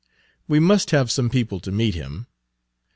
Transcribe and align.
"We 0.47 0.59
must 0.59 0.89
have 0.89 1.11
some 1.11 1.29
people 1.29 1.59
to 1.59 1.71
meet 1.71 1.93
him." 1.93 2.25